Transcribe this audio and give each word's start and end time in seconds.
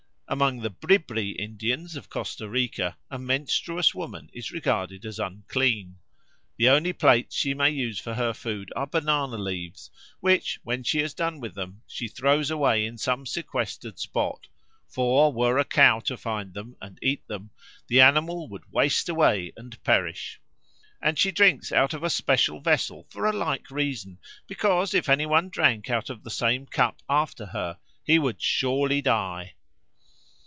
Among 0.33 0.61
the 0.61 0.69
Bribri 0.71 1.35
Indians 1.37 1.97
of 1.97 2.09
Costa 2.09 2.47
Rica 2.47 2.97
a 3.09 3.19
menstruous 3.19 3.93
woman 3.93 4.29
is 4.31 4.49
regarded 4.53 5.05
as 5.05 5.19
unclean. 5.19 5.97
The 6.55 6.69
only 6.69 6.93
plates 6.93 7.35
she 7.35 7.53
may 7.53 7.69
use 7.71 7.99
for 7.99 8.13
her 8.13 8.31
food 8.33 8.71
are 8.73 8.87
banana 8.87 9.37
leaves, 9.37 9.91
which, 10.21 10.57
when 10.63 10.83
she 10.83 10.99
has 10.99 11.13
done 11.13 11.41
with 11.41 11.53
them, 11.53 11.81
she 11.85 12.07
throws 12.07 12.49
away 12.49 12.85
in 12.85 12.97
some 12.97 13.25
sequestered 13.25 13.99
spot; 13.99 14.47
for 14.87 15.33
were 15.33 15.57
a 15.57 15.65
cow 15.65 15.99
to 15.99 16.15
find 16.15 16.53
them 16.53 16.77
and 16.79 16.97
eat 17.01 17.27
them, 17.27 17.49
the 17.87 17.99
animal 17.99 18.47
would 18.47 18.71
waste 18.71 19.09
away 19.09 19.51
and 19.57 19.83
perish. 19.83 20.39
And 21.01 21.19
she 21.19 21.31
drinks 21.33 21.73
out 21.73 21.93
of 21.93 22.03
a 22.05 22.09
special 22.09 22.61
vessel 22.61 23.05
for 23.09 23.25
a 23.25 23.33
like 23.33 23.69
reason; 23.69 24.17
because 24.47 24.93
if 24.93 25.09
any 25.09 25.25
one 25.25 25.49
drank 25.49 25.89
out 25.89 26.09
of 26.09 26.23
the 26.23 26.31
same 26.31 26.67
cup 26.67 27.01
after 27.09 27.47
her, 27.47 27.79
he 28.05 28.17
would 28.17 28.41
surely 28.41 29.01
die. 29.01 29.55